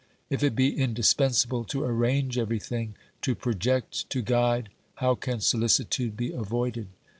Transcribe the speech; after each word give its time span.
If 0.31 0.41
it 0.41 0.55
be 0.55 0.75
indispensable 0.75 1.63
to 1.65 1.83
arrange 1.83 2.39
everything, 2.39 2.95
to 3.21 3.35
project, 3.35 4.09
to 4.09 4.23
guide, 4.23 4.69
how 4.95 5.13
can 5.13 5.39
solicitude 5.41 6.17
be 6.17 6.31
avoided 6.31 6.87